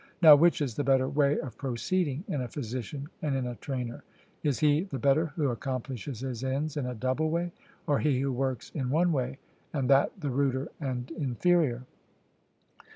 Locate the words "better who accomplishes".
4.97-6.21